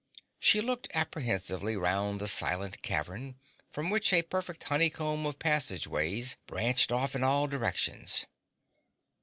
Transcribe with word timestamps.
She 0.39 0.61
looked 0.61 0.87
apprehensively 0.95 1.77
round 1.77 2.19
the 2.19 2.27
silent 2.27 2.81
cavern, 2.81 3.35
from 3.69 3.91
which 3.91 4.11
a 4.11 4.23
perfect 4.23 4.63
honeycomb 4.63 5.27
of 5.27 5.37
passageways 5.37 6.37
branched 6.47 6.91
off 6.91 7.15
in 7.15 7.23
all 7.23 7.45
directions. 7.45 8.25